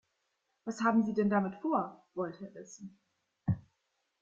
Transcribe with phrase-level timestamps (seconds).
[0.65, 2.99] Was haben Sie denn damit vor?, wollte er wissen.